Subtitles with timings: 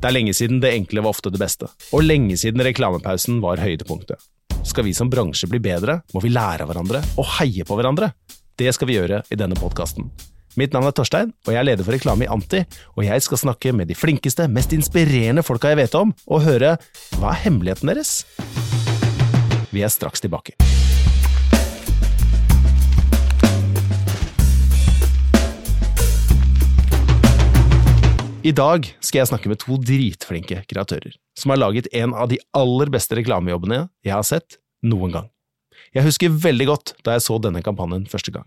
[0.00, 3.60] Det er lenge siden det enkle var ofte det beste, og lenge siden reklamepausen var
[3.60, 4.16] høydepunktet.
[4.64, 8.08] Skal vi som bransje bli bedre, må vi lære av hverandre og heie på hverandre.
[8.56, 10.08] Det skal vi gjøre i denne podkasten.
[10.56, 12.62] Mitt navn er Torstein, og jeg er leder for reklame i Anti.
[12.96, 16.74] Og jeg skal snakke med de flinkeste, mest inspirerende folka jeg vet om, og høre
[17.20, 18.22] hva er hemmeligheten deres?
[19.70, 20.56] Vi er straks tilbake.
[28.40, 32.38] I dag skal jeg snakke med to dritflinke kreatører, som har laget en av de
[32.56, 35.26] aller beste reklamejobbene jeg har sett noen gang.
[35.92, 38.46] Jeg husker veldig godt da jeg så denne kampanjen første gang.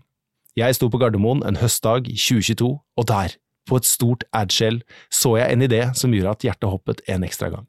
[0.58, 3.36] Jeg sto på Gardermoen en høstdag i 2022, og der,
[3.70, 4.80] på et stort adshell,
[5.14, 7.68] så jeg en idé som gjorde at hjertet hoppet en ekstra gang.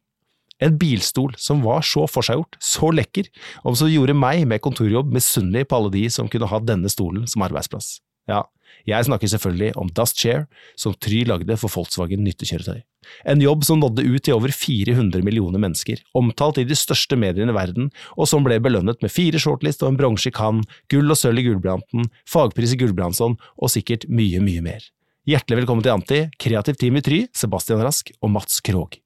[0.65, 3.29] En bilstol som var så forseggjort, så lekker,
[3.61, 7.29] og som gjorde meg med kontorjobb misunnelig på alle de som kunne ha denne stolen
[7.29, 7.99] som arbeidsplass.
[8.29, 8.43] Ja,
[8.85, 10.45] jeg snakker selvfølgelig om Dust Chair,
[10.77, 12.83] som Try lagde for Volkswagen nyttekjøretøy.
[13.29, 17.53] En jobb som nådde ut til over 400 millioner mennesker, omtalt i de største mediene
[17.53, 21.09] i verden, og som ble belønnet med fire shortlist og en bronse i Cannes, gull
[21.09, 24.89] og sølv i Gullbranten, fagpris i Gullbrandsson og sikkert mye, mye mer.
[25.25, 28.99] Hjertelig velkommen til Anti, kreativt team i Try, Sebastian Rask og Mats Krogh.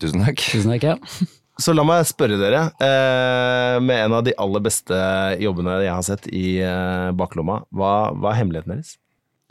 [0.00, 0.42] Tusen takk.
[0.50, 1.30] Tusen takk, ja.
[1.60, 4.96] Så la meg spørre dere, eh, med en av de aller beste
[5.42, 8.94] jobbene jeg har sett i eh, baklomma, hva, hva er hemmeligheten deres?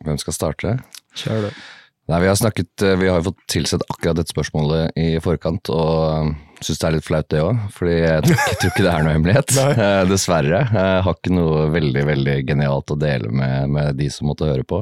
[0.06, 0.78] Hvem skal starte?
[1.20, 1.54] Kjør det.
[2.10, 5.70] Nei, Vi har snakket, eh, vi har jo fått tilsett akkurat dette spørsmålet i forkant,
[5.70, 6.32] og
[6.66, 7.60] syns det er litt flaut det òg.
[7.76, 9.54] Fordi jeg tror, jeg tror ikke det er noe hemmelighet.
[9.86, 10.64] Eh, Dessverre.
[10.74, 14.66] Jeg har ikke noe veldig veldig genialt å dele med, med de som måtte høre
[14.66, 14.82] på.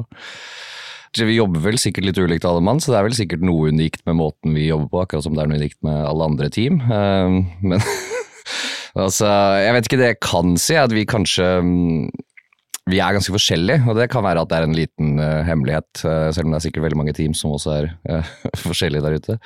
[1.16, 4.04] Vi jobber vel sikkert litt ulikt alle mann, så det er vel sikkert noe unikt
[4.08, 6.80] med måten vi jobber på, akkurat som det er noe unikt med alle andre team.
[6.84, 7.82] Eh, Men
[9.06, 9.28] altså,
[9.62, 11.48] jeg vet ikke det jeg kan si, at vi kanskje
[12.88, 15.90] vi er ganske forskjellige, og det kan være at det er en liten uh, hemmelighet,
[16.06, 18.30] uh, selv om det er sikkert veldig mange team som også er uh,
[18.66, 19.36] forskjellige der ute.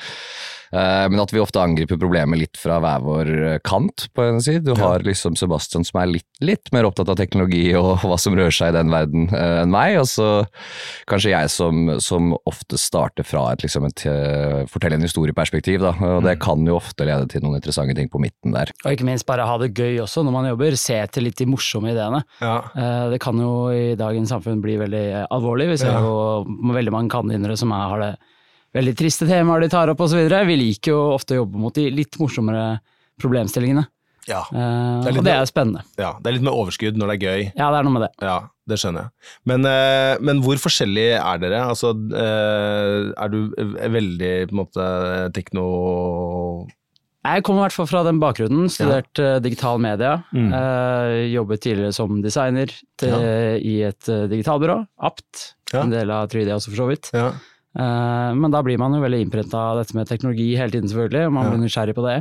[0.72, 3.30] Men at vi ofte angriper problemet litt fra hver vår
[3.66, 4.64] kant, på en side.
[4.64, 8.36] Du har liksom Sebastian som er litt, litt, mer opptatt av teknologi og hva som
[8.38, 10.28] rører seg i den verden enn meg, og så
[11.10, 14.04] kanskje jeg som, som ofte starter fra et, liksom et
[14.72, 15.92] fortelle en historieperspektiv, da.
[16.16, 18.72] og det kan jo ofte lede til noen interessante ting på midten der.
[18.84, 21.48] Og ikke minst bare ha det gøy også når man jobber, se etter litt de
[21.50, 22.22] morsomme ideene.
[22.40, 22.56] Ja.
[23.12, 25.72] det kan jo i dagens samfunn bli veldig alvorlig.
[25.72, 26.00] Vi ser Ja.
[26.00, 28.12] jo veldig mange kandidater som er, har det
[28.76, 30.20] veldig triste temaer de tar opp osv.
[30.48, 32.80] Vi liker jo ofte å jobbe mot de litt morsommere
[33.20, 33.86] problemstillingene.
[34.30, 34.44] Ja.
[34.54, 35.80] Eh, Det er litt og det er jo spennende.
[35.98, 36.12] ja.
[36.22, 37.46] Det er litt med overskudd når det er gøy.
[37.58, 38.10] Ja, det er noe med det.
[38.22, 38.36] Ja,
[38.70, 39.10] det skjønner jeg.
[39.50, 41.64] Men, eh, men hvor forskjellig er dere?
[41.66, 43.40] Altså, eh, er du
[43.98, 44.86] veldig på en måte
[45.34, 46.68] tekno...
[47.22, 48.66] Jeg kommer i hvert fall fra den bakgrunnen.
[48.66, 49.36] Studert ja.
[49.38, 50.24] digital media.
[50.34, 50.48] Mm.
[51.30, 52.66] Jobbet tidligere som designer
[52.98, 53.14] til,
[53.62, 55.52] i et digitalbyrå, Apt.
[55.70, 55.84] Ja.
[55.84, 57.12] En del av 3D også, for så vidt.
[57.72, 61.26] Eh, men da blir man jo veldig innprenta av dette med teknologi hele tiden, selvfølgelig.
[61.26, 62.16] og Man blir nysgjerrig på det.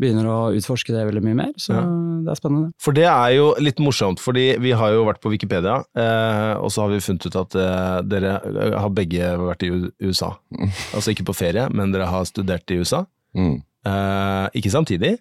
[0.00, 1.82] Begynner å utforske det veldig mye mer, så Ja.
[2.24, 2.72] det er spennende.
[2.80, 6.70] For det er jo litt morsomt, fordi vi har jo vært på Wikipedia, eh, og
[6.70, 8.40] så har vi funnet ut at eh, dere
[8.80, 9.70] har begge vært i
[10.02, 10.36] USA.
[10.94, 13.04] Altså ikke på ferie, men dere har studert i USA.
[13.36, 13.62] Mm.
[13.86, 15.18] Eh, ikke samtidig,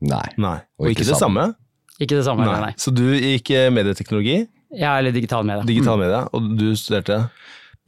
[0.00, 0.24] Nei.
[0.38, 0.56] nei.
[0.80, 1.54] Og, Og ikke, ikke det samme.
[2.00, 2.60] Ikke det samme, Nei.
[2.60, 2.72] nei.
[2.80, 5.62] Så du gikk medieteknologi, Ja, eller digital media.
[5.66, 7.28] digital media, og du studerte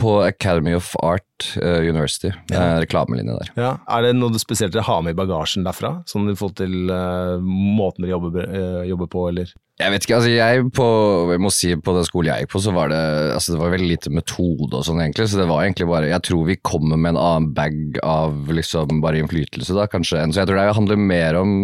[0.00, 2.56] På Academy of Art eh, University, Ja.
[2.56, 3.50] eh, reklamelinje der.
[3.56, 6.02] Ja, Er det noe spesielt dere har med i bagasjen derfra?
[6.08, 9.52] Sånn i forhold til uh, måten dere jobber, uh, jobber på, eller?
[9.80, 10.86] Jeg vet ikke, altså jeg på,
[11.32, 13.00] jeg må si på den skolen jeg gikk på, så var det,
[13.34, 16.22] altså det var veldig lite metode og sånn egentlig, så det var egentlig bare, jeg
[16.28, 20.50] tror vi kommer med en annen bag av liksom bare innflytelse da, kanskje, så jeg
[20.50, 21.54] tror det handler mer om,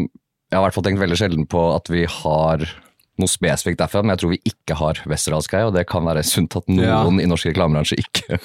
[0.48, 2.64] jeg har i hvert fall tenkt veldig sjelden på at vi har
[3.18, 6.56] noe spesifikt derfra, men jeg tror vi ikke har Westerdals og det kan være sunt
[6.58, 8.38] at noen i norsk reklamebransje ikke,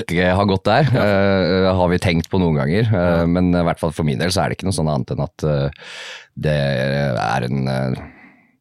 [0.00, 3.80] ikke har gått der, Eh, har vi tenkt på noen ganger, Eh, men i hvert
[3.80, 5.88] fall for min del så er det ikke noe sånn annet enn at uh,
[6.36, 7.62] det er en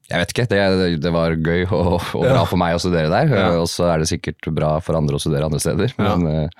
[0.05, 2.45] jeg vet ikke, det, det var gøy og, og bra Ja.
[2.45, 3.31] for meg å studere der.
[3.33, 3.47] Ja.
[3.57, 5.95] Og så er det sikkert bra for andre å studere andre steder.
[5.97, 6.13] Ja.
[6.13, 6.51] Men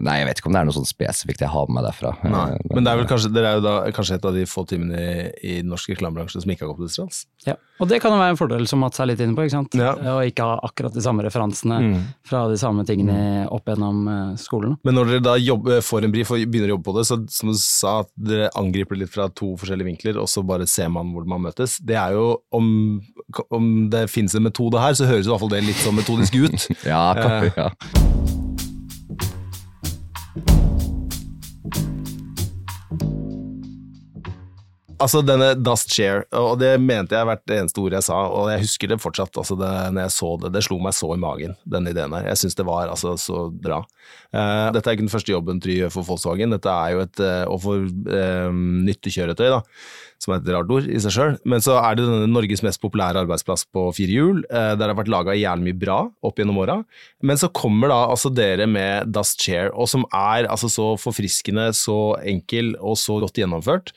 [0.00, 2.10] nei, jeg vet ikke om det er noe sånn spesifikt jeg har med meg derfra.
[2.24, 2.46] Nei.
[2.56, 4.64] Eh, Men det er vel kanskje, dere er jo da kanskje et av de få
[4.66, 7.54] timene i, i norsk reklamebransje som ikke har gått på distrans Ja.
[7.80, 9.76] Og det kan jo være en fordel som Mats er litt inne på, ikke sant?
[9.76, 9.92] Ja.
[9.96, 12.00] Å ikke ha akkurat de samme referansene Mm.
[12.28, 14.76] fra de samme tingene opp gjennom eh, skolen.
[14.84, 17.20] Men når dere da jobber, får en brief og begynner å jobbe på det, så
[17.32, 20.66] som du sa, at dere angriper det litt fra to forskjellige vinkler, og så bare
[20.68, 21.78] ser man hvor man møtes.
[21.84, 23.00] Det er jo, om,
[23.50, 26.36] om det finnes en metode her, så høres i hvert fall det litt sånn metodisk
[26.40, 26.68] ut.
[26.90, 27.50] Ja, kan, Eh.
[27.56, 28.39] ja.
[35.00, 38.64] Altså denne Dust Share, og det mente jeg hvert eneste ord jeg sa, og jeg
[38.64, 39.38] husker det fortsatt.
[39.40, 42.28] altså det, når jeg så det, det slo meg så i magen, den ideen her.
[42.30, 43.82] Jeg syns det var altså så bra.
[44.30, 47.22] Uh, dette er ikke den første jobben Try gjør for Volkswagen, dette er jo et
[47.24, 49.60] uh, og for uh, nyttekjøretøy, da,
[50.22, 51.36] som er et rart ord i seg sjøl.
[51.48, 54.98] Men så er det denne Norges mest populære arbeidsplass på fire hjul, der det har
[54.98, 55.98] vært laga jævlig mye bra
[56.28, 56.76] opp gjennom åra.
[57.24, 61.70] Men så kommer da altså dere med Dust Chair, og som er altså så forfriskende,
[61.72, 63.94] så enkel og så godt gjennomført.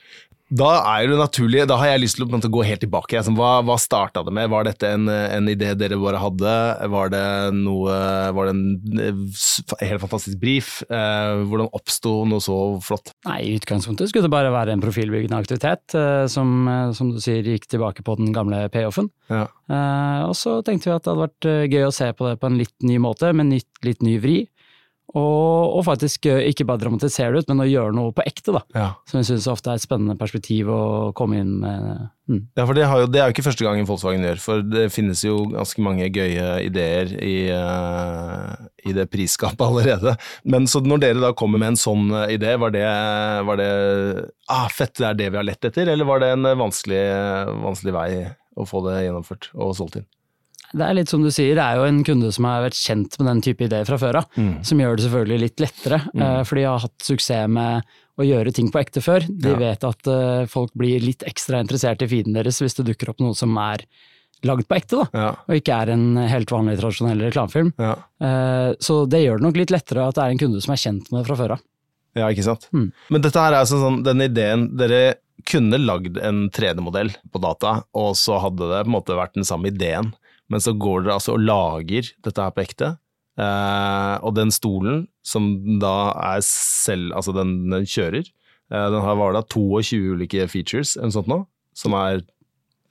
[0.54, 3.18] Da er det naturlig, da har jeg lyst til å gå helt tilbake.
[3.18, 4.50] Altså, hva hva starta det med?
[4.52, 6.52] Var dette en, en, idé dere bare hadde?
[6.94, 7.24] Var det
[7.58, 7.96] noe
[8.36, 9.32] Var det en
[9.80, 10.76] helt fantastisk brief?
[10.86, 13.10] Eh, hvordan oppsto noe så flott?
[13.26, 17.20] Nei, I utgangspunktet skulle det bare være en profilbyggende aktivitet, eh, som, eh, som, du
[17.24, 19.10] sier gikk tilbake på den gamle payoffen.
[19.32, 19.48] Ja.
[19.66, 22.38] Eh, og så tenkte vi at det hadde vært eh, gøy å se på det
[22.38, 23.58] på en litt ny måte, med en
[23.88, 24.38] litt ny vri.
[25.14, 28.56] Og, og, faktisk eh, ikke bare dramatisere det ut, men å gjøre noe på ekte,
[28.56, 28.62] da.
[28.74, 28.86] Ja.
[29.06, 30.80] Som jeg syns ofte er et spennende perspektiv å
[31.14, 32.08] komme inn med.
[32.26, 32.40] Mm.
[32.56, 35.22] Ja, for det, jo, det, er jo ikke første gangen Volkswagen gjør, for det finnes
[35.22, 40.16] jo ganske mange gøye ideer i, uh, i det prisskapet allerede.
[40.42, 42.86] Men så når dere da kommer med en sånn eh, idé, var det,
[43.46, 43.70] var det
[44.50, 47.04] ah, fett, det er det vi har lett etter, eller var det en vanskelig,
[47.62, 48.10] vanskelig vei
[48.58, 50.10] å få det gjennomført og solgt inn?
[50.74, 53.18] Det er litt som du sier, det er jo en kunde som har vært kjent
[53.20, 54.54] med den type ideer fra før av, mm.
[54.66, 56.00] som gjør det selvfølgelig litt lettere.
[56.12, 56.24] Mm.
[56.24, 59.26] Uh, for de har hatt suksess med å gjøre ting på ekte før.
[59.28, 59.60] De ja.
[59.60, 63.22] vet at uh, folk blir litt ekstra interessert i feeden deres hvis det dukker opp
[63.22, 63.86] noe som er
[64.44, 65.28] lagd på ekte, da, ja.
[65.48, 67.70] og ikke er en helt vanlig tradisjonell reklamefilm.
[67.80, 67.94] Ja.
[68.20, 70.82] Uh, så det gjør det nok litt lettere at det er en kunde som er
[70.82, 71.64] kjent med det fra før av.
[72.14, 72.68] Ja, ikke sant.
[72.74, 72.90] Mm.
[73.10, 75.16] Men dette her er altså sånn, den ideen Dere
[75.50, 79.46] kunne lagd en 3D-modell på data, og så hadde det på en måte vært den
[79.46, 80.12] samme ideen.
[80.52, 82.90] Men så går dere altså og lager dette her på ekte.
[83.40, 85.48] Eh, og den stolen, som
[85.82, 88.28] da er selv Altså, den, den kjører.
[88.70, 91.42] Eh, den har var da 22 ulike features, eller noe sånt nå,
[91.76, 92.22] som er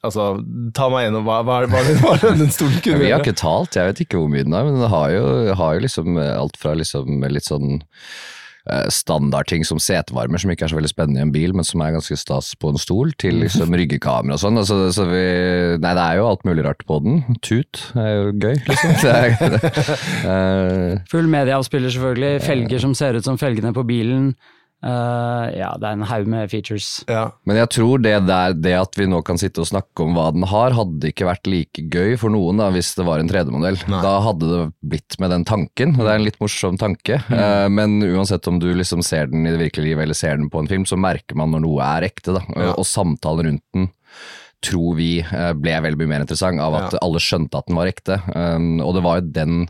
[0.03, 0.33] Altså,
[0.75, 3.05] ta meg gjennom hva, hva, hva, hva den stolen kunne gjøre.
[3.05, 5.21] Vi har ikke talt, jeg vet ikke hvor mye den er, men den har jo,
[5.56, 7.77] har jo liksom alt fra liksom litt sånn
[8.94, 11.95] standardting som setevarmer, som ikke er så veldig spennende i en bil, men som er
[11.98, 14.60] ganske stas på en stol, til liksom ryggekamera og sånn.
[14.62, 15.24] Altså, så vi,
[15.83, 17.21] nei, det er jo alt mulig rart på den.
[17.44, 18.95] Tut er jo gøy, liksom.
[19.13, 19.36] Er,
[20.24, 22.44] uh, Full medieavspiller, selvfølgelig.
[22.48, 24.31] Felger som ser ut som felgene på bilen.
[24.83, 26.88] Uh, ja, det er en haug med features.
[27.07, 27.30] Ja.
[27.47, 30.27] Men jeg tror det der, det at vi nå kan sitte og snakke om hva
[30.35, 33.80] den har, hadde ikke vært like gøy for noen da, hvis det var en 3D-modell.
[33.94, 34.62] Da hadde det
[34.94, 37.21] blitt med den tanken, og det er en litt morsom tanke.
[37.30, 37.39] Mm.
[37.39, 40.51] Uh, men uansett om du liksom ser den i det virkelige livet eller ser den
[40.51, 42.35] på en film, så merker man når noe er ekte.
[42.35, 42.44] Da.
[42.51, 42.74] Ja.
[42.75, 43.91] Og samtalen rundt den
[44.63, 47.03] tror vi uh, ble veldig mye mer interessant av at ja.
[47.03, 48.19] alle skjønte at den var ekte.
[48.31, 49.63] Um, og det var jo den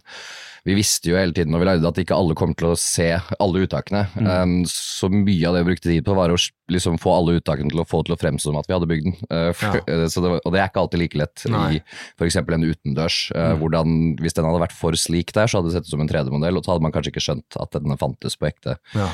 [0.64, 2.78] vi visste jo hele tiden når vi lagde det at ikke alle kom til å
[2.80, 3.10] se
[3.44, 4.06] alle uttakene.
[4.16, 4.28] Mm.
[4.30, 6.40] Um, så mye av det vi brukte tid på var å
[6.72, 9.10] liksom få alle uttakene til å få til å fremstå som at vi hadde bygd
[9.10, 9.18] den.
[9.28, 9.98] Uh, for, ja.
[10.06, 11.66] uh, det, og det er ikke alltid like lett Nei.
[11.76, 11.82] i
[12.16, 12.40] f.eks.
[12.40, 13.20] en utendørs.
[13.36, 13.60] Uh, mm.
[13.60, 16.12] hvordan, hvis den hadde vært for slik der, så hadde det sett ut som en
[16.12, 18.78] 3D-modell, og så hadde man kanskje ikke skjønt at den fantes på ekte.
[18.96, 19.10] Ja.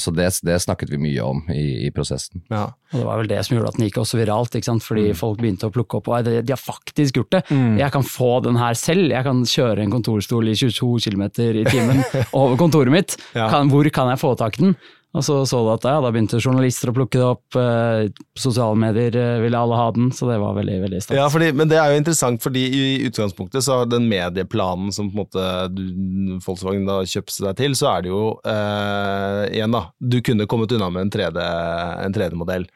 [0.00, 2.42] så det, det, snakket vi mye om i, i prosessen.
[2.52, 2.68] Ja.
[2.92, 4.54] Og det var vel det som gjorde at den gikk også viralt,
[4.84, 5.18] fordi mm.
[5.18, 7.42] folk begynte å plukke opp og de, de har faktisk gjort det.
[7.50, 7.78] Mm.
[7.80, 11.64] Jeg kan få den her selv, jeg kan kjøre en kontorstol i 22 km i
[11.68, 13.16] timen over kontoret mitt.
[13.36, 13.50] Ja.
[13.52, 14.76] Kan, hvor kan jeg få tak i den?
[15.16, 18.76] Og så så du at ja, da begynte journalister å plukke det opp, eh, sosiale
[18.76, 21.16] medier eh, ville alle ha den, så det var veldig veldig stas.
[21.16, 25.08] Ja, fordi, men det er jo interessant, fordi i utgangspunktet så har den medieplanen som
[25.08, 25.82] på en måte du,
[26.44, 30.76] Volkswagen da kjøpte deg til, så er det jo eh, igjen da, du kunne kommet
[30.76, 32.68] unna med en 3D-modell.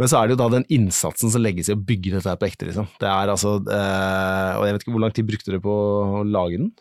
[0.00, 2.38] Men så er det jo da den innsatsen som legges i å bygge dette her
[2.40, 2.88] på ekte, liksom.
[2.98, 6.24] Det er altså, eh, og jeg vet ikke Hvor lang tid brukte dere på å
[6.26, 6.72] lage den?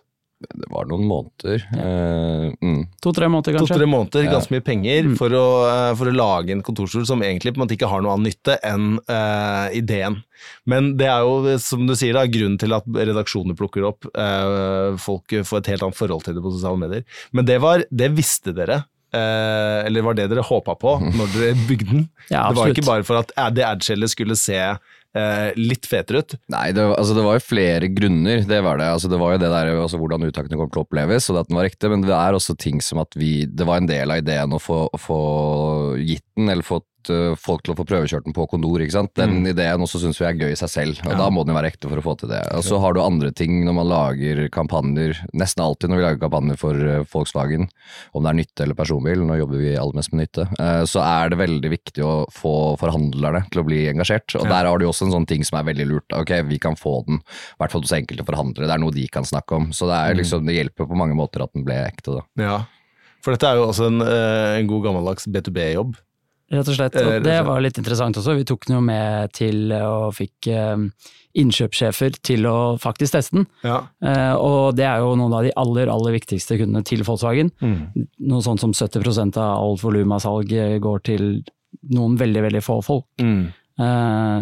[0.42, 1.64] Det var noen måneder.
[1.76, 1.86] Ja.
[1.86, 2.82] Uh, mm.
[3.04, 3.76] To-tre måneder, kanskje?
[3.76, 4.34] To-tre måneder, ja.
[4.36, 5.16] Ganske mye penger mm.
[5.20, 8.04] for, å, uh, for, å, lage en kontorstol som egentlig på en måte ikke har
[8.04, 10.22] noe annen nytte enn uh, ideen.
[10.70, 14.08] Men det er jo, som du sier, da, grunnen til at redaksjoner plukker opp.
[15.02, 17.04] folk får et helt annet forhold til det på sosiale medier.
[17.38, 18.80] Men det, var, det visste dere.
[19.14, 22.08] eller var det dere håpa på når dere bygde den?
[22.32, 24.58] Ja, det var ikke bare for at det adskjellet skulle se
[25.18, 26.36] eh, litt fetere ut.
[26.52, 28.44] Nei, det, altså, det, var jo flere grunner.
[28.48, 28.90] Det var det.
[28.96, 31.52] Altså, det var jo det der altså, hvordan uttakene kommer til å oppleves, og at
[31.52, 31.92] den var riktig.
[31.94, 34.62] Men det er også ting som at vi Det var en del av ideen å
[34.62, 35.22] få, få
[36.00, 36.66] gitt den, eller
[37.02, 38.82] fått uh, folk til å få prøvekjørt den på kondor.
[38.82, 39.14] ikke sant?
[39.16, 39.50] Den mm.
[39.54, 41.18] ideen også syns vi er gøy i seg selv, og ja.
[41.18, 42.42] da må den jo være ekte for å få til det.
[42.56, 46.22] Og så har du andre ting når man lager kampanjer, nesten alltid når vi lager
[46.22, 47.70] kampanjer for uh, Volkswagen,
[48.14, 51.04] om det er nytte eller personbil, nå jobber vi aller mest med nytte, uh, så
[51.06, 54.36] er det veldig viktig å få forhandlerne til å bli engasjert.
[54.40, 54.52] Og ja.
[54.56, 56.18] der har du også en sånn ting som er veldig lurt.
[56.18, 59.08] Ok, vi kan få den, i hvert fall hos enkelte forhandlere, det er noe de
[59.12, 59.72] kan snakke om.
[59.76, 60.22] Så det, er, mm.
[60.22, 62.28] liksom, det hjelper på mange måter at den ble ekte, da.
[62.42, 62.60] Ja,
[63.22, 65.94] for dette er jo også en, en god gammeldags B2B-jobb.
[66.52, 67.00] Rett og slett.
[67.00, 68.36] Og det var litt interessant også.
[68.36, 70.50] Vi tok den jo med til og fikk
[71.32, 73.46] innkjøpssjefer til å faktisk teste den.
[73.64, 73.78] Ja.
[74.36, 77.54] Og det er jo noen av de aller, aller viktigste kundene til Volkswagen.
[77.64, 78.06] Mm.
[78.28, 80.52] Noe sånt som 70% av alt volum av salg
[80.84, 81.30] går til
[81.96, 83.08] noen veldig, veldig få folk.
[83.24, 83.48] Mm.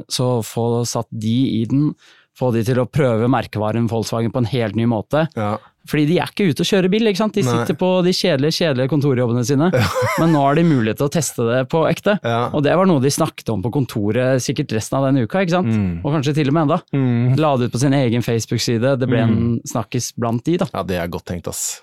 [0.10, 1.92] Så få satt de i den,
[2.40, 5.28] få de til å prøve merkevaren Volkswagen på en helt ny måte.
[5.38, 5.60] Ja.
[5.88, 7.38] Fordi de er ikke ute og kjører bil, ikke sant?
[7.38, 7.80] de sitter Nei.
[7.80, 9.70] på de kjedelige kjedelige kontorjobbene sine.
[9.74, 9.88] Ja.
[10.22, 12.18] Men nå har de mulighet til å teste det på ekte.
[12.26, 12.42] Ja.
[12.54, 15.56] Og det var noe de snakket om på kontoret sikkert resten av den uka, ikke
[15.56, 15.74] sant?
[15.74, 16.00] Mm.
[16.04, 16.80] og kanskje til og med enda.
[16.96, 17.36] Mm.
[17.40, 19.36] La det ut på sin egen Facebook-side, det ble mm.
[19.36, 20.70] en snakkis blant de, da.
[20.76, 21.80] Ja, det er godt tenkt, ass.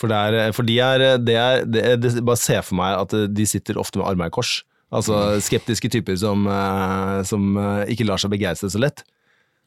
[0.00, 3.12] For, det er, for de er, det er det, det, Bare se for meg at
[3.36, 4.60] de sitter ofte med armene i kors.
[4.90, 9.04] Altså skeptiske typer som, eh, som eh, ikke lar seg begeistre så lett.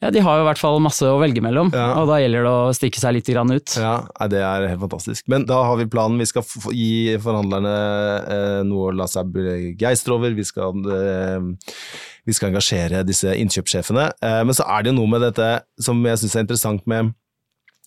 [0.04, 1.86] Ja, De har jo i hvert fall masse å velge mellom, ja.
[1.96, 3.76] og da gjelder det å stikke seg litt ut.
[3.80, 3.94] Ja,
[4.28, 5.24] Det er helt fantastisk.
[5.32, 6.20] Men da har vi planen.
[6.20, 6.44] Vi skal
[6.76, 7.74] gi forhandlerne
[8.36, 10.36] eh, noe å la seg begeistre over.
[10.36, 11.40] Vi skal, eh,
[12.24, 14.10] vi skal, engasjere disse innkjøpssjefene.
[14.20, 15.48] Eh, men så er det jo noe med dette
[15.80, 17.14] som jeg syns er interessant med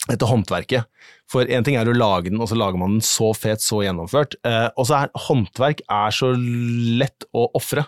[0.07, 0.87] dette håndverket.
[1.27, 3.81] For én ting er å lage den, og så lager man den så fet, så
[3.83, 4.37] gjennomført.
[4.47, 7.87] Eh, og så er håndverk er så lett å ofre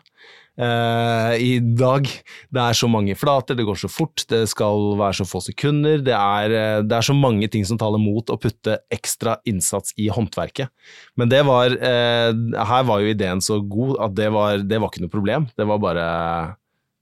[0.59, 2.07] uh, i dag.
[2.51, 6.03] Det er så mange flater, det går så fort, det skal være så få sekunder.
[6.05, 9.95] Det er, eh, det er så mange ting som taler mot å putte ekstra innsats
[9.97, 10.71] i håndverket.
[11.19, 12.31] Men det var uh,
[12.69, 15.49] Her var jo ideen så god at det var, det var ikke noe problem.
[15.57, 16.07] Det var bare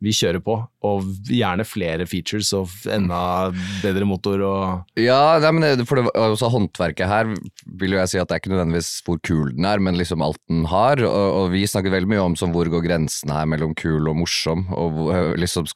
[0.04, 0.56] vi kjører på,
[0.88, 3.50] og gjerne flere features og enda
[3.82, 7.32] bedre motor og Ja, nei, men for det, også håndverket her
[7.80, 10.22] vil jo jeg si at det er ikke nødvendigvis hvor kul den er, men liksom
[10.26, 11.02] alt den har.
[11.06, 14.20] Og, og vi snakker veldig mye om som hvor går grensen her mellom kul og
[14.22, 15.02] morsom, og
[15.40, 15.68] liksom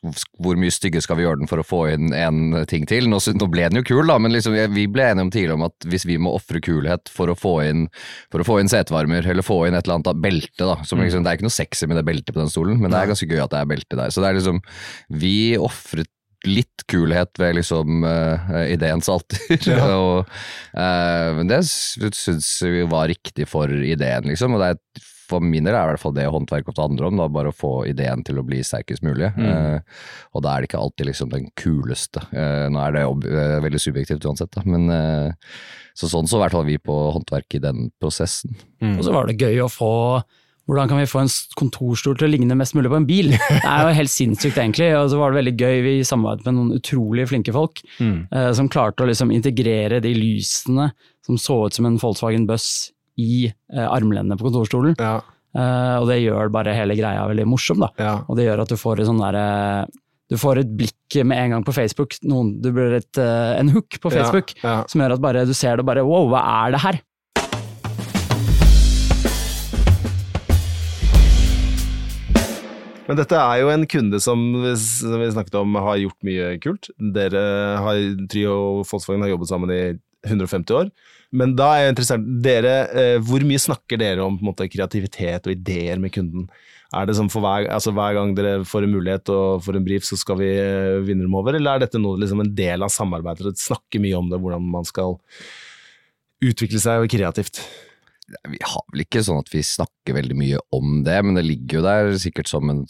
[0.42, 3.10] hvor mye stygge skal vi gjøre den for å få inn en ting til.
[3.10, 5.68] Nå, nå ble den jo kul, da, men liksom, vi ble enige om tidligere om
[5.68, 7.88] at hvis vi må ofre kulhet for å få inn
[8.32, 11.06] for å få inn setevarmer, eller få inn et eller annet belte, da, som mm.
[11.08, 13.12] liksom, det er ikke noe sexy med det beltet på den stolen, men det er
[13.12, 14.11] ganske gøy at det er belte der.
[14.12, 14.60] Så det er liksom
[15.22, 16.12] Vi ofret
[16.48, 19.42] litt kulhet ved liksom uh, ideens alter.
[19.68, 19.86] Ja.
[20.02, 20.32] og,
[20.74, 24.58] uh, men det syns vi var riktig for ideen, liksom.
[24.58, 27.22] Og det er, for min del er i hvert fall det håndverk ofte handler om,
[27.22, 29.30] da, bare å få ideen til å bli sterkest mulig.
[29.38, 29.46] Mm.
[29.46, 32.26] Uh, og da er det ikke alltid liksom den kuleste.
[32.34, 33.06] nå er det
[33.68, 34.66] veldig subjektivt uansett, da.
[34.66, 34.90] men
[35.98, 38.56] så sånn så i hvert fall vi på håndverk i den prosessen.
[38.82, 38.96] Mm.
[38.98, 39.94] Og så var det gøy å få
[40.70, 43.34] hvordan kan vi få en kontorstol til å ligne mest mulig på en bil?
[43.34, 44.92] Det er jo helt sinnssykt, egentlig.
[44.96, 48.16] Og så var det veldig gøy, vi samarbeidet med noen utrolig flinke folk mm.
[48.30, 50.92] eh, som klarte å liksom integrere de lysene
[51.26, 54.96] som så ut som en Volkswagen Buss i eh, armlenene på kontorstolen.
[55.02, 55.18] Ja.
[55.58, 57.92] Eh, og det gjør bare hele greia veldig morsom, da.
[58.00, 58.16] Ja.
[58.30, 59.46] Og det gjør at du får et sånn derre
[60.32, 63.98] du får et blikk med en gang på Facebook, noen, du blir et, en hook
[64.00, 64.84] på Facebook, ja, ja.
[64.88, 67.00] som gjør at bare, du ser det og bare wow, hva er det her?
[73.12, 74.40] Men dette er jo en kunde som,
[74.80, 76.88] som vi snakket om har gjort mye kult.
[76.96, 77.42] Dere
[77.84, 77.98] har,
[78.32, 79.82] Trio og Volkswagen har jobbet sammen i
[80.30, 80.92] 150 år.
[81.36, 85.58] Men da er jeg interessert, dere, eh, hvor mye snakker dere om måte, kreativitet og
[85.58, 86.48] ideer med kunden?
[86.96, 89.90] Er det som for hver, altså hver, gang dere får en mulighet og får en
[89.90, 92.88] brief, så skal vi eh, vinne dem over, eller er dette noe, liksom en del
[92.88, 93.60] av samarbeidet?
[93.60, 95.20] Snakke mye om det, hvordan man skal
[96.48, 97.60] utvikle seg kreativt?
[98.48, 101.80] Vi har vel ikke sånn at vi snakker veldig mye om det, men det ligger
[101.80, 102.84] jo der sikkert som en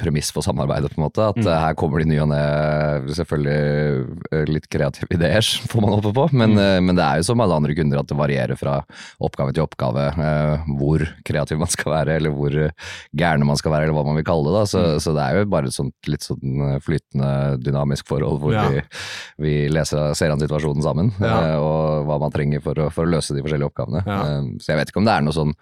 [0.00, 1.28] premiss for samarbeidet, på en måte.
[1.32, 1.48] At mm.
[1.48, 6.14] Eh, her kommer de nye og ned selvfølgelig eh, litt kreative ideer, får man håpe
[6.16, 6.28] på.
[6.32, 6.62] Men, mm.
[6.64, 8.78] Eh, men, det er jo som alle andre kunder at det varierer fra
[9.24, 10.06] oppgave til oppgave
[10.78, 12.54] hvor kreativ man skal være, eller hvor
[13.16, 14.54] gærne man skal være, eller hva man vil kalle det.
[14.56, 14.64] Da.
[14.70, 15.02] Så, mm.
[15.04, 17.32] så det er jo bare et sånt litt sånn flytende,
[17.64, 18.64] dynamisk forhold hvor ja.
[18.70, 18.82] vi,
[19.42, 21.58] vi, leser, ser an situasjonen sammen, ja.
[21.60, 24.02] og hva man trenger for å, for å, løse de forskjellige oppgavene.
[24.06, 24.20] Ja.
[24.62, 25.52] Så jeg vet ikke om det er noe sånn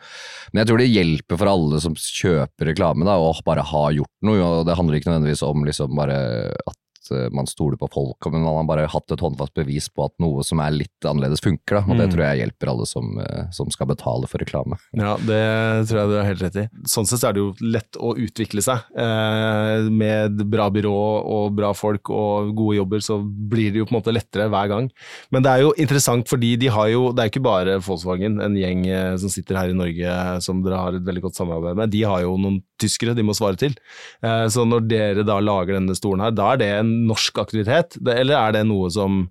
[0.53, 4.13] Men jeg tror det hjelper for alle som kjøper reklame, da, å bare ha gjort
[4.27, 4.39] noe.
[4.43, 6.19] og Det handler ikke nødvendigvis om liksom bare
[6.53, 6.79] at
[7.11, 10.15] Eh, man stoler på folk, men man har bare hatt et håndfast bevis på at
[10.23, 11.81] noe som er litt annerledes, funker.
[11.81, 11.83] Da.
[11.89, 12.13] Og det mm.
[12.15, 14.79] tror jeg hjelper alle som, eh, som, skal betale for reklame.
[14.99, 15.43] Ja, det
[15.89, 16.67] tror jeg du har helt rett i.
[16.89, 18.85] Sånn sett er det jo lett å utvikle seg.
[18.95, 20.95] Eh, med bra byrå
[21.37, 24.71] og bra folk og gode jobber, så blir det jo på en måte lettere hver
[24.73, 24.91] gang.
[25.35, 28.59] Men det er jo interessant fordi de har jo, det er ikke bare Volkswagen, en
[28.59, 28.85] gjeng
[29.21, 32.23] som sitter her i Norge som dere har et veldig godt samarbeid med, de har
[32.25, 33.77] jo noen tyskere de må svare til.
[34.25, 37.99] Eh, så når dere da lager denne stolen her, da er det en norsk aktivitet,
[38.03, 39.27] eller er det noe som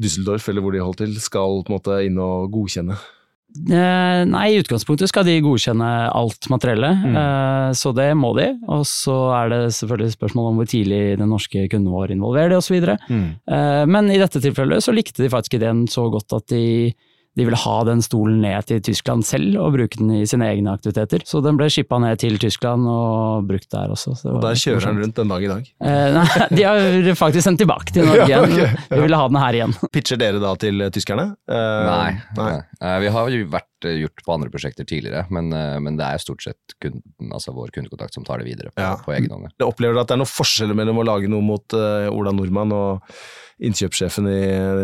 [0.00, 2.96] Düsseldorf, eller hvor de holder til, skal på en måte inn og godkjenne?
[3.54, 7.18] Eh, nei, i utgangspunktet skal de godkjenne alt materiellet, mm.
[7.20, 8.48] Eh, så det må de.
[8.66, 12.58] Og så er det selvfølgelig spørsmål om hvor tidlig den norske kunden vår involverer det
[12.58, 12.80] osv.
[13.06, 13.28] Mm.
[13.94, 16.64] Men i dette tilfellet så likte de faktisk ideen så godt at de
[17.34, 20.74] de ville ha den stolen ned til Tyskland selv og bruke den i sine egne
[20.76, 21.24] aktiviteter.
[21.26, 24.14] Så den ble shippa ned til Tyskland og brukt der også.
[24.30, 25.70] og der kjører den rundt den dag i dag?
[25.82, 28.54] Eh, nei, de har faktisk sendt tilbake til Norge igjen.
[28.54, 28.86] ja, okay.
[28.94, 29.76] Vi ville ha den her igjen.
[29.94, 31.28] Pitcher dere da til tyskerne?
[31.50, 32.10] Eh, nei.
[32.38, 32.52] nei.
[32.80, 32.96] nei.
[33.04, 35.52] Vi har jo vært gjort på andre prosjekter tidligere, men,
[35.84, 38.94] men det er stort sett kunden, altså vår kundekontakt som tar det videre på, ja.
[39.00, 39.50] på egen hånd.
[39.64, 42.74] Opplever du at det er noen forskjeller mellom å lage noe mot uh, Ola Nordmann
[42.74, 43.16] og
[43.62, 44.38] innkjøpssjefen i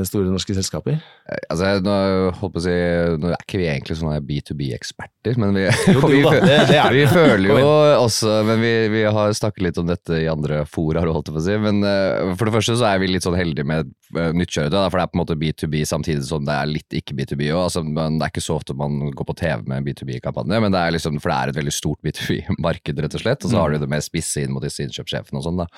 [0.07, 0.99] store norske selskaper?
[1.27, 1.95] Eh, altså, nå,
[2.39, 2.75] holdt på å si,
[3.19, 7.51] nå er ikke vi egentlig sånne B2B-eksperter, men vi, jo, vi, det, det vi føler
[7.51, 11.37] jo også Men vi, vi, har snakket litt om dette i andre fora, holdt jeg
[11.37, 11.59] på å si.
[11.67, 14.99] Men uh, for det første så er vi litt sånn heldige med nytt kjøretøy, for
[14.99, 17.61] det er på en måte B2B samtidig som det er litt ikke B2B òg.
[17.67, 20.81] Altså, det er ikke så ofte man går på TV med en B2B-kampanje, men det
[20.81, 23.47] er liksom, for det er et veldig stort B2B-marked, rett og slett.
[23.47, 25.71] Og så har du det mer spisse inn mot disse innkjøpssjefene og sånn, da.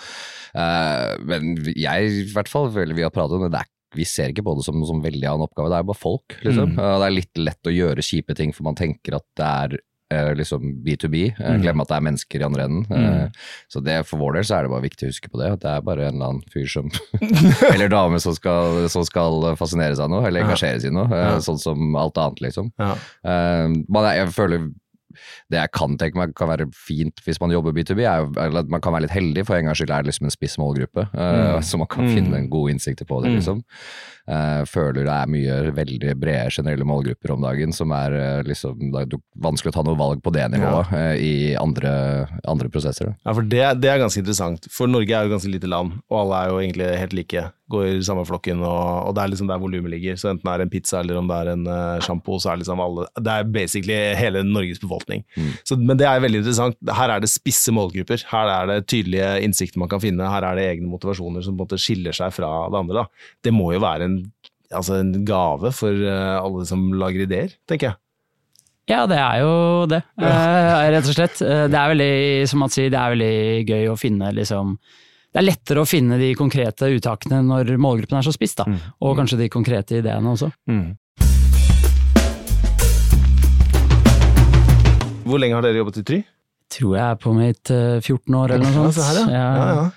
[0.57, 4.07] Uh, men jeg, i hvert fall, eller vi har pratet om det, det er vi
[4.09, 6.37] ser ikke på det som noen veldig annen oppgave, det er bare folk.
[6.41, 6.75] liksom.
[6.75, 6.79] Mm.
[6.81, 9.83] Det er litt lett å gjøre kjipe ting, for man tenker at det er eh,
[10.39, 11.23] liksom B2B.
[11.31, 11.63] Eh, mm.
[11.63, 12.85] Glemme at det er mennesker i andre enden.
[12.91, 13.41] Mm.
[13.73, 15.53] Så det, for vår del så er det bare viktig å huske på det.
[15.57, 16.93] At det er bare en eller annen fyr som
[17.73, 21.25] Eller dame som skal, som skal fascinere seg noe, eller engasjere seg i noe.
[21.45, 22.73] Sånn som alt annet, liksom.
[22.81, 22.95] Ja.
[23.23, 24.71] Men jeg føler
[25.53, 28.27] det jeg kan tenke meg kan være fint hvis man jobber B2B, er
[28.63, 29.47] at man kan være litt heldig.
[29.49, 31.63] For en gangs skyld er det liksom en spiss målgruppe, Mm.
[31.69, 32.13] så man kan mm.
[32.15, 33.31] finne god innsikt på det.
[33.31, 33.37] Mm.
[33.39, 33.63] liksom.
[34.23, 38.93] Uh, føler det er mye veldig brede generelle målgrupper om dagen som er uh, liksom,
[38.95, 41.09] det er vanskelig å ta noe valg på det nivået ja.
[41.19, 41.91] i andre,
[42.49, 43.11] andre prosesser.
[43.11, 43.17] Da.
[43.27, 44.71] Ja, for det, det, er ganske interessant.
[44.71, 47.87] For Norge er jo ganske lite land, og alle er jo egentlig helt like går
[47.89, 50.19] i samme flokken, og, og det er liksom der volumet ligger.
[50.21, 52.61] Så enten det er en pizza eller om det er en uh, sjampo, så er
[52.61, 55.25] liksom alle Det er basically hele Norges befolkning.
[55.37, 55.51] Mm.
[55.69, 56.79] Så, men det er veldig interessant.
[57.01, 58.27] Her er det spisse målgrupper.
[58.31, 60.31] Her er det tydelige innsikter man kan finne.
[60.31, 63.03] Her er det egne motivasjoner som på en måte skiller seg fra det andre.
[63.03, 63.27] Da.
[63.49, 64.17] Det må jo være en,
[64.71, 67.99] altså en gave for uh, alle som lager ideer, tenker jeg.
[68.91, 69.53] Ja, det er jo
[69.89, 71.39] det, uh, rett og slett.
[71.39, 72.13] Det er veldig,
[72.51, 73.37] som man sier, det er veldig
[73.71, 74.77] gøy å finne liksom
[75.33, 78.67] det er lettere å finne de konkrete uttakene når målgruppen er så spiss, da.
[78.69, 78.77] Mm.
[79.01, 80.51] Og kanskje de konkrete ideene også.
[80.69, 80.93] Mm.
[85.25, 86.21] Hvor lenge har dere jobbet i Try?
[86.73, 89.33] Tror jeg er på mitt 14 eh, år eller noe sånt.
[89.33, 89.89] Ja, ja.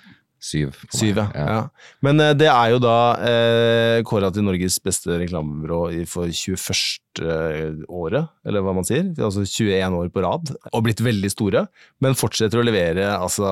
[0.45, 0.71] Ja, ja.
[0.75, 0.75] Syv.
[0.93, 1.25] Syv ja.
[1.33, 1.61] ja.
[2.05, 7.01] Men uh, det er jo da uh, kåra til Norges beste reklamebyrå for 21.
[7.15, 9.07] Uh, året, eller hva man sier.
[9.15, 10.51] Altså 21 år på rad.
[10.71, 11.65] Og blitt veldig store,
[12.03, 13.47] men fortsetter å levere altså,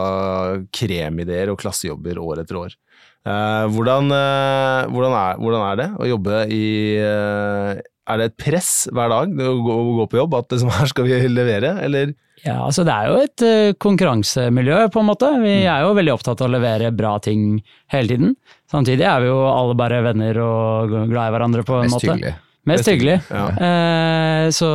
[0.76, 2.76] kremideer og klassejobber år etter år.
[3.24, 4.12] Uh, hvordan,
[4.92, 6.66] hvordan, er, hvordan, er, det å jobbe i
[7.00, 10.92] Er det et press hver dag å gå, gå på jobb, at det som her
[10.92, 12.14] skal vi levere, eller?
[12.44, 15.30] Ja, altså Det er jo et uh, konkurransemiljø, på en måte.
[15.40, 15.70] Vi mm.
[15.72, 17.62] er jo veldig opptatt av å levere bra ting
[17.94, 18.34] hele tiden.
[18.72, 22.18] Samtidig er vi jo alle bare venner og glad i hverandre på en Mest måte.
[22.18, 22.34] Hyggelig.
[22.68, 23.18] Mest hyggelig.
[23.32, 23.48] Ja.
[23.60, 24.70] Uh, så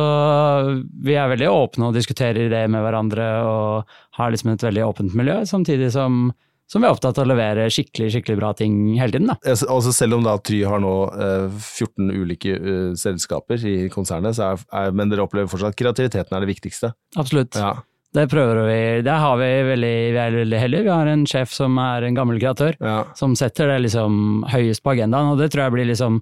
[1.05, 5.17] vi er veldig åpne og diskuterer det med hverandre og har liksom et veldig åpent
[5.17, 6.29] miljø, samtidig som
[6.69, 9.31] som vi er opptatt av å levere skikkelig skikkelig bra ting hele tiden.
[9.31, 9.37] Da.
[9.49, 14.61] Altså Selv om da Try har nå eh, 14 ulike uh, selskaper i konsernet, er,
[14.69, 16.93] er, men dere opplever fortsatt at kreativiteten er det viktigste?
[17.17, 17.57] Absolutt.
[17.57, 17.79] Ja.
[18.13, 18.81] Det prøver vi.
[19.05, 20.85] Der har vi veldig, vi er veldig heldige.
[20.87, 23.03] Vi har en sjef som er en gammel kreatør, ja.
[23.17, 25.35] som setter det liksom høyest på agendaen.
[25.35, 26.17] Og det tror jeg blir liksom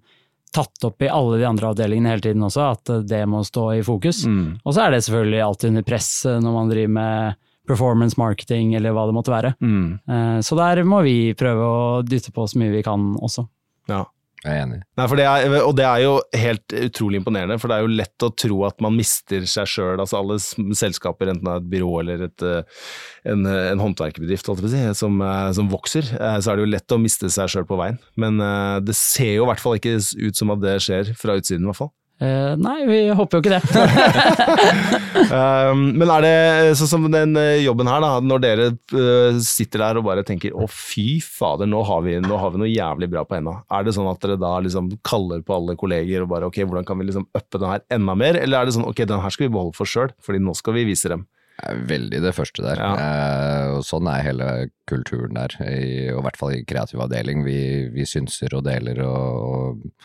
[0.56, 3.84] tatt opp i alle de andre avdelingene hele tiden også, at det må stå i
[3.88, 4.24] fokus.
[4.28, 4.60] Mm.
[4.64, 8.76] Og så er det selvfølgelig alltid under press eh, når man driver med performance marketing
[8.78, 9.56] eller hva det måtte være.
[9.62, 9.98] Mm.
[10.08, 13.48] Eh, så der må vi prøve å dytte på så mye vi kan også.
[13.92, 14.06] Ja.
[14.46, 14.78] Jeg er enig.
[15.00, 18.24] Nei, det er, og det er jo helt utrolig imponerende, for det er jo lett
[18.24, 19.98] å tro at man mister seg sjøl.
[19.98, 20.38] Altså alle
[20.78, 22.86] selskaper, enten det er et byrå eller et, eh,
[23.34, 27.32] en, en håndverkerbedrift si, som, eh, som, vokser, så er det jo lett å miste
[27.34, 27.98] seg sjøl på veien.
[28.16, 28.38] Men
[28.86, 31.72] det ser jo i hvert fall ikke ut som at det skjer fra utsiden, i
[31.72, 31.96] hvert fall.
[32.18, 33.62] Uh, nei, vi håper jo ikke det.
[35.38, 39.84] um, men er det sånn som den eh, jobben her, da, når dere uh, sitter
[39.84, 43.12] der og bare tenker å fy fader, nå har, vi, nå har vi noe jævlig
[43.14, 43.60] bra på enda.
[43.70, 46.88] Er det sånn at dere da liksom kaller på alle kolleger og bare ok, hvordan
[46.90, 49.36] kan vi liksom uppe den her enda mer, eller er det sånn ok, den her
[49.38, 51.28] skal vi beholde for sjøl, fordi nå skal vi vise dem?
[51.58, 52.82] Veldig det første der.
[52.82, 52.90] Ja.
[53.02, 54.50] Eh, og sånn er hele
[54.90, 57.42] kulturen der, i, og i hvert fall i kreativ avdeling.
[57.46, 57.60] Vi,
[57.94, 60.04] vi synser og deler og, og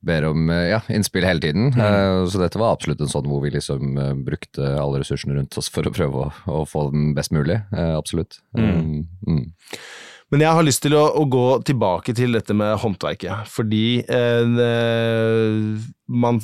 [0.00, 1.70] ber om eh, ja, innspill hele tiden.
[1.74, 1.80] Mm.
[1.80, 5.56] Uh, så dette var absolutt en sånn hvor vi liksom uh, brukte alle ressursene rundt
[5.58, 7.60] oss for å prøve å, å få den best mulig.
[7.72, 8.40] Absolutt.
[8.56, 9.06] Mm.
[9.26, 9.46] Mm.
[10.36, 13.46] Men jeg har lyst til å, å, gå tilbake til dette med håndverket.
[13.48, 14.02] Fordi
[16.12, 16.40] man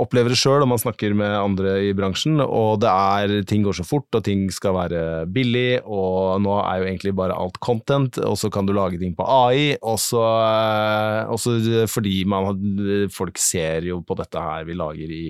[0.00, 3.76] opplever det sjøl, og man snakker med andre i bransjen, og det er, ting går
[3.76, 5.02] så fort, og ting skal være
[5.36, 9.12] billig, og nå er jo egentlig bare alt content, og så kan du lage ting
[9.18, 12.64] på AI, også, eh, også fordi man,
[13.12, 15.26] folk ser jo på dette her vi lager i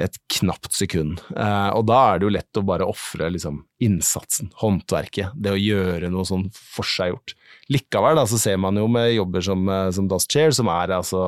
[0.00, 1.20] et knapt sekund.
[1.36, 5.60] Eh, og da er det jo lett å bare ofre liksom, innsatsen, håndverket, det å
[5.60, 7.34] gjøre noe sånn forseggjort.
[7.70, 10.96] Likevel da, så ser man jo med jobber som, eh, som Dust Chair, som er
[10.96, 11.20] altså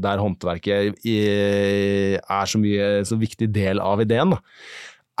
[0.00, 4.36] der håndverket er så mye så viktig del av ideen.
[4.36, 4.40] da.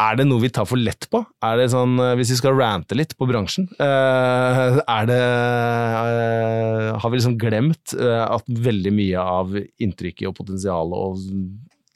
[0.00, 1.20] Er det noe vi tar for lett på?
[1.44, 5.20] Er det sånn, eh, Hvis vi skal rante litt på bransjen, er det
[7.02, 10.96] Har vi liksom glemt at veldig mye av inntrykket og potensialet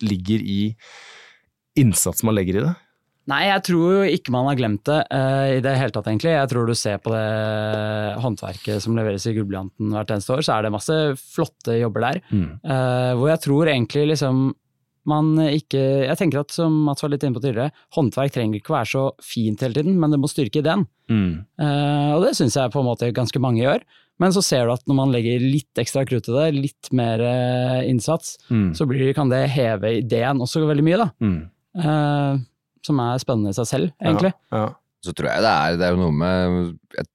[0.05, 0.61] ligger i
[1.77, 2.75] innsats man legger i det?
[3.27, 6.31] Nei, jeg tror ikke man har glemt det uh, i det hele tatt, egentlig.
[6.37, 10.55] Jeg tror du ser på det håndverket som leveres i Gullblyanten hvert eneste år, så
[10.55, 12.21] er det masse flotte jobber der.
[12.31, 12.47] Mm.
[12.63, 14.47] Uh, hvor jeg tror egentlig liksom
[15.07, 18.75] man ikke Jeg tenker at, som Mats var litt inne på tidligere, håndverk trenger ikke
[18.75, 20.83] være så fint hele tiden, men det må styrke ideen.
[21.11, 21.45] Mm.
[21.63, 23.87] Uh, og det syns jeg på en måte ganske mange gjør.
[24.23, 27.21] Men så ser du at når man legger litt ekstra krutt i det, litt mer
[27.85, 28.71] innsats, mm.
[28.79, 31.09] så blir, kan det heve ideen også veldig mye, da.
[31.21, 31.39] Mm.
[31.77, 32.39] Eh,
[32.87, 34.33] som er spennende i seg selv, egentlig.
[34.55, 34.75] Ja, ja.
[35.05, 37.11] Så tror jeg det er, det er noe med et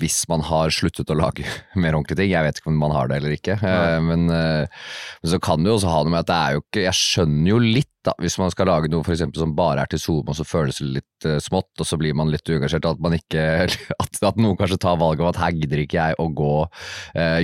[0.00, 1.46] hvis man har sluttet å lage
[1.80, 2.32] mer ordentlige ting.
[2.32, 3.58] Jeg vet ikke om man har det eller ikke.
[3.62, 3.98] Ja.
[4.02, 4.84] Men, eh,
[5.22, 7.50] men, så kan jo også ha noe med at det er jo ikke Jeg skjønner
[7.54, 10.28] jo litt, da, hvis man skal lage noe for eksempel, som bare er til Zoom,
[10.28, 12.84] og så føles det litt uh, smått, og så blir man litt uengasjert.
[12.90, 13.44] At man ikke
[14.02, 16.52] at, at, noen kanskje tar valget om at her gidder ikke jeg å gå,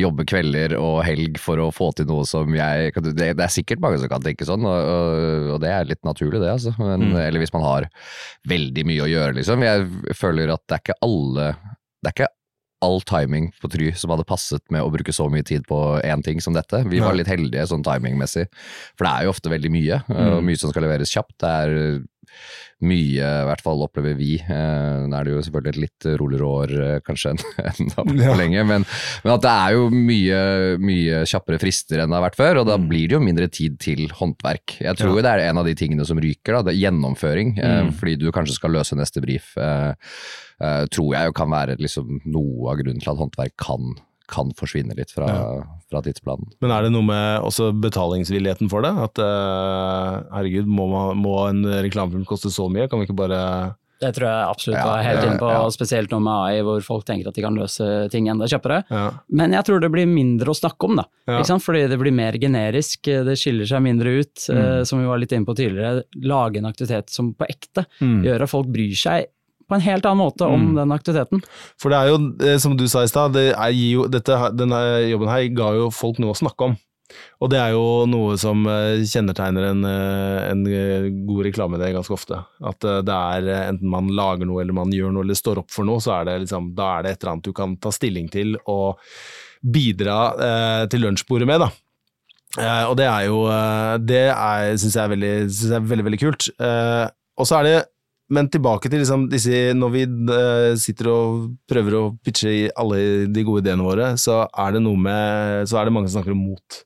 [0.00, 3.80] jobbe kvelder og helg for å få til noe som jeg det, det er sikkert
[3.82, 6.74] mange som kan tenke sånn, og, og, og det er litt naturlig, det, altså.
[6.78, 7.18] Men, mm.
[7.24, 7.88] Eller hvis man har
[8.50, 9.64] veldig mye å gjøre, liksom.
[9.64, 11.52] Jeg føler at det er ikke alle
[12.00, 12.34] det er ikke
[12.84, 16.24] all timing på Try som hadde passet med å bruke så mye tid på én
[16.24, 16.82] ting som dette.
[16.88, 18.46] Vi var litt heldige sånn timingmessig,
[18.96, 20.48] for det er jo ofte veldig mye, og mm.
[20.48, 21.36] mye som skal leveres kjapt.
[21.42, 21.74] Det er
[22.80, 24.34] mye, i hvert fall opplever vi.
[24.40, 28.12] Eh, nå er det jo selvfølgelig et litt roligere år eh, kanskje enn en for
[28.16, 28.36] ja.
[28.38, 28.86] lenge, men,
[29.24, 30.42] men, at det er jo mye,
[30.80, 32.90] mye kjappere frister enn det har vært før, og da mm.
[32.90, 34.78] blir det jo mindre tid til håndverk.
[34.80, 35.26] Jeg tror ja.
[35.26, 37.96] det er en av de tingene som ryker, da, det er gjennomføring, eh, mm.
[38.00, 39.52] fordi du kanskje skal løse neste brief.
[40.92, 43.94] tror jeg jo kan være liksom, noe av grunnen til at håndverk kan
[44.30, 45.66] kan forsvinne litt fra, ja.
[45.90, 46.52] fra, tidsplanen.
[46.62, 48.94] Men er det noe med også betalingsvilligheten for det?
[49.08, 50.88] At uh, herregud, må,
[51.18, 52.88] må en reklamefilm koste så mye?
[52.90, 53.42] Kan vi ikke bare
[54.00, 55.64] det tror jeg absolutt ja, var helt inne på, ja.
[55.74, 58.78] spesielt nå med AI, hvor folk tenker at de kan løse ting enda kjappere.
[58.88, 59.02] Ja.
[59.36, 61.04] Men jeg tror det blir mindre å snakke om, da.
[61.60, 64.46] Fordi det blir mer generisk, det skiller seg mindre ut.
[64.48, 64.56] Mm.
[64.56, 68.22] Uh, som vi var litt inne på tidligere, lage en aktivitet som på ekte mm.
[68.24, 69.28] gjør at folk bryr seg
[69.70, 70.76] på en helt annen måte om mm.
[70.80, 71.42] den aktiviteten.
[71.80, 75.90] For det er jo, eh, som du sa i stad, denne jobben her ga jo
[75.94, 76.78] folk noe å snakke om.
[77.42, 80.64] Og det er jo noe som eh, kjennetegner en, eh, en
[81.26, 82.38] god reklameidé ganske ofte.
[82.62, 85.88] At det er enten man lager noe eller man gjør noe eller står opp for
[85.88, 88.30] noe, så er det, liksom, da er det et eller annet du kan ta stilling
[88.30, 89.00] til og
[89.60, 91.64] bidra eh, til lunsjbordet med.
[91.64, 91.70] da.
[92.58, 93.44] Eh, og det er jo
[94.02, 94.24] Det
[94.82, 96.48] syns jeg er veldig, synes jeg er veldig, veldig kult.
[96.58, 97.06] Eh,
[97.38, 97.78] og så er det
[98.30, 103.26] men tilbake til liksom disse Når vi uh, sitter og prøver å pitche i alle
[103.30, 106.36] de gode ideene våre, så er det noe med Så er det mange som snakker
[106.36, 106.84] om mot.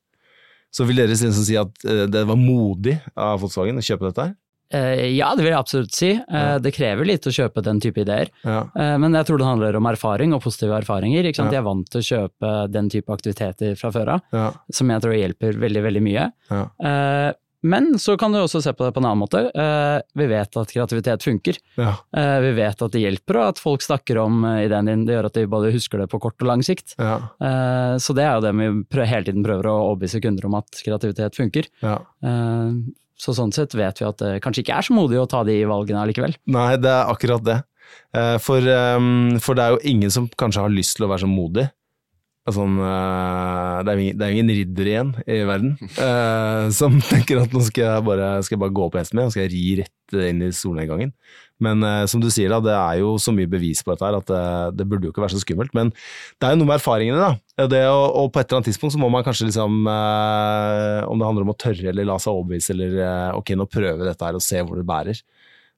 [0.74, 4.26] Så vil dere liksom si at uh, det var modig av Volkswagen å kjøpe dette
[4.28, 4.34] her?
[4.74, 6.10] Uh, ja, det vil jeg absolutt si.
[6.16, 6.56] Ja.
[6.58, 8.32] Det krever litt å kjøpe den type ideer.
[8.42, 8.64] Ja.
[8.98, 11.28] Men jeg tror det handler om erfaring og positive erfaringer.
[11.28, 11.34] Ja.
[11.36, 15.14] Jeg er vant til å kjøpe den type aktiviteter fra før av, som jeg tror
[15.14, 16.26] hjelper veldig, veldig mye.
[17.64, 19.40] Men så kan du også se på det på en annen måte.
[19.48, 21.56] Eh, vi vet at kreativitet funker.
[21.80, 21.94] Ja.
[22.12, 25.04] Eh, vi vet at det hjelper, og at folk snakker om eh, ideen din.
[25.08, 26.92] Det gjør at de både husker det på kort og lang sikt.
[27.00, 27.16] Ja.
[28.00, 31.38] Så det er jo det vi hele tiden prøver å overbevise kunder om at kreativitet
[31.38, 31.68] funker.
[31.84, 31.96] Ja.
[33.20, 35.56] Så sånn sett vet vi at det kanskje ikke er så modig å ta de
[35.70, 36.36] valgene allikevel.
[36.52, 37.58] Nei, det er akkurat det.
[38.44, 38.68] For,
[39.44, 41.68] for det er jo ingen som kanskje har lyst til å være så modig.
[42.52, 47.54] Sånn, det, er ingen, det, er ingen, ridder igjen i verden eh, som tenker at
[47.56, 49.78] nå skal jeg bare, skal jeg bare gå på hesten min og skal jeg ri
[49.80, 51.14] rett inn i solnedgangen.
[51.64, 54.18] Men eh, som du sier, da, det er jo så mye bevis på dette her
[54.18, 54.42] at det,
[54.76, 55.72] det, burde jo ikke være så skummelt.
[55.76, 57.64] Men det er jo noe med erfaringene, da.
[57.70, 61.20] Det, og, og, på et eller annet tidspunkt så må man kanskje liksom eh, Om
[61.20, 64.36] det handler om å tørre eller la seg overbevise eller ok, nå prøve dette her
[64.36, 65.24] og se hvor det bærer.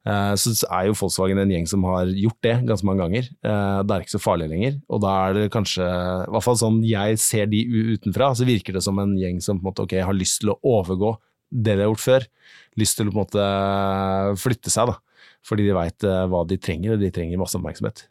[0.06, 3.30] Eh, så er jo Volkswagen en gjeng som har gjort det ganske mange ganger.
[3.42, 4.76] Eh, det er ikke så farlig lenger.
[4.86, 8.76] Og da er det kanskje, i hvert fall sånn jeg ser de utenfra, så virker
[8.76, 11.16] det som en gjeng som på en måte, okay, har lyst til å overgå
[11.50, 12.28] det de har gjort før.
[12.78, 13.48] Lyst til å på en måte
[14.42, 15.32] flytte seg, da.
[15.46, 18.06] Fordi de veit eh, hva de trenger, og de trenger masse oppmerksomhet.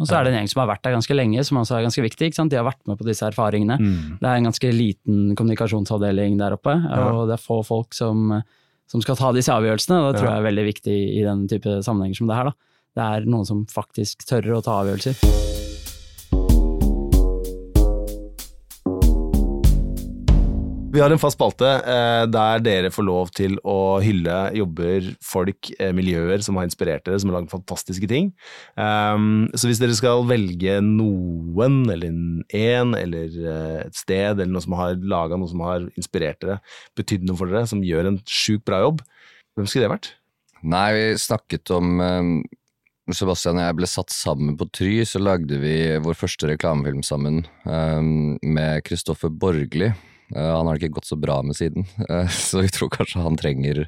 [0.00, 1.84] Og så er det en gjeng som har vært der ganske lenge, som også er
[1.84, 2.30] ganske viktig.
[2.32, 3.76] De har vært med på disse erfaringene.
[3.76, 4.16] Mm.
[4.22, 8.32] Det er en ganske liten kommunikasjonsavdeling der oppe, og det er få folk som,
[8.92, 10.02] som skal ta disse avgjørelsene.
[10.10, 12.52] Det tror jeg er veldig viktig i den type sammenhenger som det her.
[12.52, 12.72] da.
[12.92, 15.71] Det er noen som faktisk tør å ta avgjørelser.
[20.92, 25.70] Vi har en fast spalte eh, der dere får lov til å hylle jobber, folk,
[25.80, 28.28] eh, miljøer som har inspirert dere, som har lagd fantastiske ting.
[28.76, 34.66] Um, så hvis dere skal velge noen, eller én, eller eh, et sted, eller noe
[34.66, 36.58] som har laga noe som har inspirert dere,
[37.00, 39.00] betydd noe for dere, som gjør en sjukt bra jobb,
[39.56, 40.12] hvem skulle det vært?
[40.60, 42.36] Nei, vi snakket om um,
[43.16, 47.46] Sebastian og jeg ble satt sammen på Try, så lagde vi vår første reklamefilm sammen
[47.64, 49.94] um, med Kristoffer Borgli.
[50.34, 53.22] Uh, han har det ikke gått så bra med siden, uh, så vi tror kanskje
[53.24, 53.84] han trenger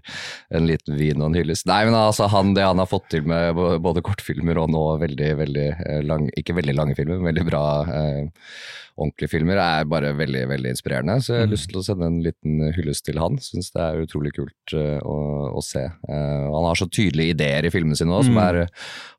[0.54, 1.66] en liten vin og en hyllest.
[1.70, 3.54] Nei, men altså, han, det han har fått til med
[3.84, 7.64] både kortfilmer og nå veldig, veldig uh, lang, ikke veldig lange filmer, men veldig bra
[7.88, 8.48] eh,
[8.94, 11.16] ordentlige filmer, er bare veldig, veldig inspirerende.
[11.24, 13.40] Så jeg har lyst til å sende en liten hyllest til han.
[13.42, 15.16] Syns det er utrolig kult å,
[15.58, 15.82] å se.
[15.82, 18.42] Eh, han har så tydelige ideer i filmene sine òg, som Mm.
[18.44, 18.60] er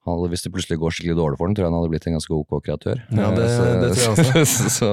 [0.05, 2.15] han, Hvis det plutselig går skikkelig dårlig for ham, tror jeg han hadde blitt en
[2.15, 3.03] ganske ok kreatør.
[3.19, 3.49] Ja, det-
[3.83, 4.45] det tror jeg også.
[4.55, 4.91] så, så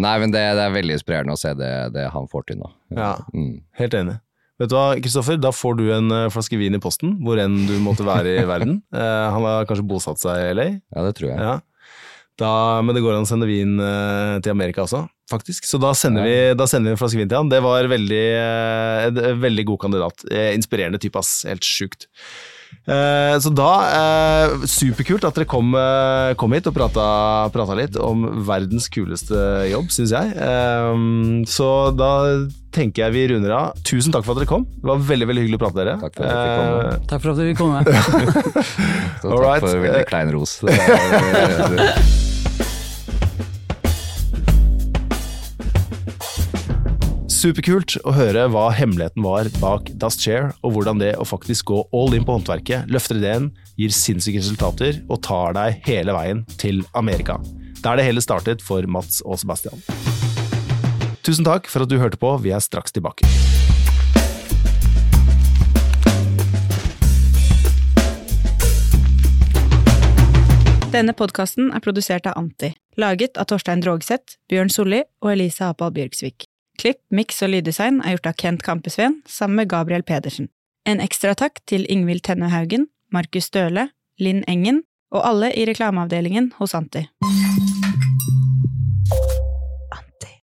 [0.00, 2.68] Nei, men det, det er veldig inspirerende å se det, det han får til nå.
[2.96, 3.14] Ja.
[3.32, 3.62] Mm.
[3.80, 4.18] Helt enig.
[4.60, 7.54] Vet du hva, Kristoffer, da får du en eh, flaske vin i posten, hvor enn
[7.64, 8.82] du måtte være i verden.
[9.00, 10.66] Eh, han har kanskje bosatt seg i LA.
[10.92, 11.40] Ja, det tror jeg.
[11.40, 11.56] Ja.
[12.40, 12.52] Da,
[12.84, 15.64] men det går an å sende vin eh, til Amerika også, faktisk.
[15.68, 17.50] Så da sender, vi, da sender vi en flaske vin til han.
[17.52, 20.24] Det var veldig, eh, en veldig god kandidat.
[20.28, 21.46] Eh, inspirerende type, ass.
[21.48, 22.08] Helt sjukt.
[22.90, 27.04] Eh, så da, eh, superkult at dere kom, eh, kom hit og prata,
[27.54, 29.36] prata litt om verdens kuleste
[29.70, 30.32] jobb, syns jeg.
[30.34, 32.12] Eh, så da
[32.74, 33.74] tenker jeg vi runder av.
[33.84, 34.64] Tusen takk for at dere kom.
[34.64, 35.98] Det var veldig veldig hyggelig å prate med dere.
[36.00, 36.66] Takk for at dere kom.
[36.70, 36.90] komme.
[36.90, 37.70] Eh, Takk for at dere kom.
[37.70, 37.84] komme.
[39.22, 40.52] Så takk for veldig klein ros.
[47.40, 51.78] Superkult å høre hva hemmeligheten var bak Dust Chair, og hvordan det å faktisk gå
[51.96, 53.46] all in på håndverket, løfter ideen,
[53.80, 57.38] gir sinnssyke resultater og tar deg hele veien til Amerika.
[57.80, 59.80] Der det hele startet for Mats og Sebastian.
[61.24, 63.24] Tusen takk for at du hørte på, vi er straks tilbake.
[70.92, 75.96] Denne podkasten er produsert av Anti, laget av Torstein Drogseth, Bjørn Solli og Elise Apal
[75.96, 76.49] Bjørksvik.
[76.80, 80.48] Klipp, miks og lyddesign er gjort av Kent Kampesveen sammen med Gabriel Pedersen.
[80.88, 84.80] En ekstra takk til Ingvild Tenne Haugen, Markus Støle, Linn Engen
[85.12, 87.04] og alle i reklameavdelingen hos Anti.